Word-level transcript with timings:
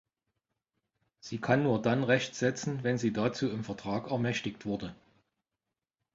Sie 1.19 1.37
kann 1.39 1.61
nur 1.61 1.79
dann 1.79 2.03
Recht 2.03 2.33
setzen, 2.33 2.81
wenn 2.83 2.97
sie 2.97 3.13
dazu 3.13 3.47
im 3.51 3.63
Vertrag 3.63 4.09
ermächtigt 4.09 4.65
wurde. 4.65 4.95